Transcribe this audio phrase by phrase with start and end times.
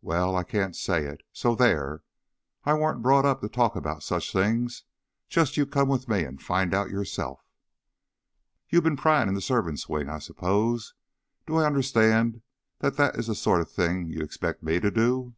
[0.00, 1.22] "Well I can't say it.
[1.30, 2.02] So there!
[2.64, 4.84] I warn't brought up to talk about sech things.
[5.28, 7.44] Just you come with me and find out for yourself."
[8.70, 10.94] "You have been prying in the servants' wing, I suppose.
[11.46, 12.40] Do I understand
[12.78, 15.34] that that is the sort of thing you expect me to do?"